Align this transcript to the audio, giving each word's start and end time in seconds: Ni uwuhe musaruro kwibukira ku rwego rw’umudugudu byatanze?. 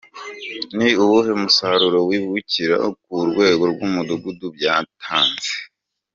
Ni 0.77 0.89
uwuhe 1.03 1.31
musaruro 1.41 1.97
kwibukira 2.07 2.75
ku 3.03 3.13
rwego 3.29 3.63
rw’umudugudu 3.73 4.45
byatanze?. 4.55 5.51